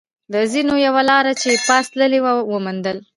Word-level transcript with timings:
د 0.33 0.35
زینو 0.51 0.75
یوه 0.87 1.01
لار 1.09 1.25
چې 1.41 1.49
پاس 1.67 1.85
تللې 1.93 2.19
وه، 2.23 2.33
و 2.49 2.55
موندل. 2.65 2.97